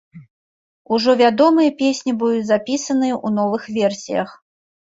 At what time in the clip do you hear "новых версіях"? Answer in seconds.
3.39-4.29